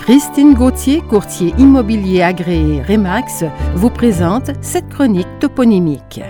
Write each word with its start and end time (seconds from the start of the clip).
Christine 0.00 0.54
Gauthier, 0.54 1.02
courtier 1.02 1.52
immobilier 1.58 2.22
agréé 2.22 2.82
Remax, 2.82 3.44
vous 3.74 3.90
présente 3.90 4.50
cette 4.62 4.88
chronique 4.88 5.28
toponymique. 5.40 6.22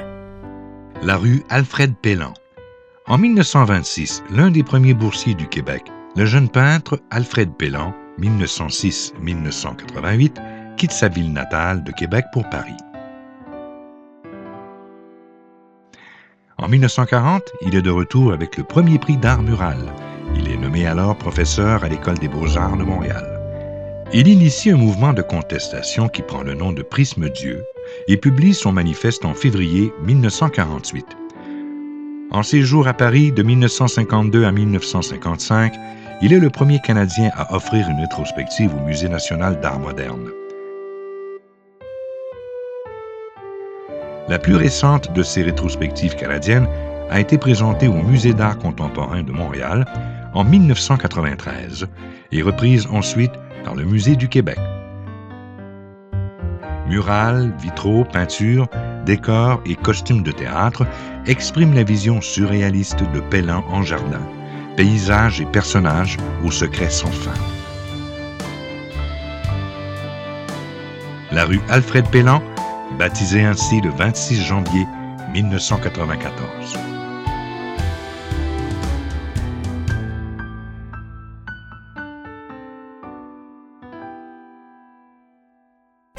La 1.02 1.16
rue 1.16 1.45
Alfred 1.48 1.95
Pellan. 2.02 2.34
En 3.06 3.16
1926, 3.16 4.25
l'un 4.32 4.50
des 4.50 4.64
premiers 4.64 4.93
boursiers 4.93 5.34
du 5.34 5.46
Québec, 5.46 5.84
le 6.16 6.27
jeune 6.27 6.48
peintre 6.48 7.00
Alfred 7.11 7.52
Pellan, 7.56 7.95
1906-1988, 8.20 10.32
quitte 10.77 10.93
sa 10.93 11.07
ville 11.09 11.32
natale 11.32 11.84
de 11.84 11.93
Québec 11.93 12.25
pour 12.32 12.50
Paris. 12.50 12.77
En 16.59 16.66
1940, 16.68 17.43
il 17.62 17.77
est 17.77 17.82
de 17.82 17.91
retour 17.91 18.32
avec 18.32 18.57
le 18.59 18.64
premier 18.64 18.98
prix 18.98 19.16
d'art 19.16 19.43
mural. 19.43 19.79
Il 20.34 20.50
est 20.50 20.59
nommé 20.59 20.87
alors 20.87 21.16
professeur 21.16 21.84
à 21.84 21.89
l'École 21.89 22.18
des 22.18 22.29
beaux-arts 22.29 22.76
de 22.76 22.84
Montréal. 22.84 23.39
Il 24.13 24.27
initie 24.27 24.71
un 24.71 24.77
mouvement 24.77 25.13
de 25.13 25.23
contestation 25.23 26.09
qui 26.09 26.23
prend 26.23 26.43
le 26.43 26.55
nom 26.55 26.73
de 26.73 26.82
Prisme 26.82 27.29
Dieu 27.29 27.63
et 28.09 28.17
publie 28.17 28.55
son 28.55 28.73
manifeste 28.73 29.25
en 29.25 29.35
février 29.35 29.93
1948. 30.03 31.07
En 32.33 32.42
séjour 32.42 32.89
à 32.89 32.92
Paris 32.92 33.31
de 33.31 33.45
1952 33.45 34.45
à 34.45 34.50
1955, 34.50 35.75
il 36.23 36.33
est 36.33 36.41
le 36.41 36.50
premier 36.50 36.81
Canadien 36.81 37.31
à 37.36 37.55
offrir 37.55 37.89
une 37.89 38.00
rétrospective 38.00 38.75
au 38.75 38.84
Musée 38.84 39.09
national 39.09 39.61
d'art 39.61 39.78
moderne. 39.78 40.28
La 44.28 44.41
plus 44.41 44.56
récente 44.56 45.12
de 45.12 45.22
ces 45.22 45.42
rétrospectives 45.42 46.17
canadiennes 46.17 46.67
a 47.11 47.20
été 47.20 47.39
présentée 47.39 47.86
au 47.86 48.03
Musée 48.03 48.34
d'art 48.34 48.58
contemporain 48.58 49.22
de 49.22 49.31
Montréal 49.31 49.84
en 50.34 50.42
1993 50.42 51.86
et 52.33 52.42
reprise 52.42 52.89
ensuite 52.91 53.33
dans 53.64 53.75
le 53.75 53.84
Musée 53.84 54.16
du 54.16 54.28
Québec. 54.28 54.58
Murales, 56.86 57.53
vitraux, 57.61 58.05
peintures, 58.05 58.69
décors 59.06 59.61
et 59.64 59.77
costumes 59.77 60.22
de 60.22 60.33
théâtre 60.33 60.86
expriment 61.27 61.75
la 61.75 61.84
vision 61.84 62.20
surréaliste 62.20 63.02
de 63.12 63.20
Pellan 63.20 63.64
en 63.69 63.83
jardin, 63.83 64.27
paysages 64.77 65.41
et 65.41 65.47
personnages 65.47 66.17
au 66.44 66.50
secret 66.50 66.91
sans 66.91 67.11
fin. 67.11 67.34
La 71.33 71.45
rue 71.45 71.61
Alfred 71.69 72.08
Pellan, 72.11 72.42
baptisée 72.98 73.45
ainsi 73.45 73.80
le 73.80 73.91
26 73.91 74.42
janvier 74.42 74.84
1994. 75.33 76.77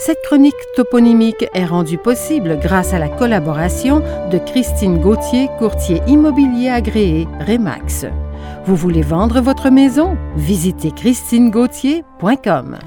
Cette 0.04 0.24
chronique 0.24 0.56
toponymique 0.76 1.46
est 1.54 1.66
rendue 1.66 2.00
possible 2.00 2.58
grâce 2.60 2.92
à 2.92 2.98
la 2.98 3.08
collaboration 3.08 4.00
de 4.32 4.40
Christine 4.40 4.98
Gauthier, 5.00 5.48
courtier 5.60 6.02
immobilier 6.08 6.70
agréé 6.70 7.28
Remax. 7.48 8.08
Vous 8.66 8.76
voulez 8.76 9.04
vendre 9.04 9.42
votre 9.42 9.70
maison? 9.70 10.18
Visitez 10.36 10.90
christinegauthier.com. 10.90 12.80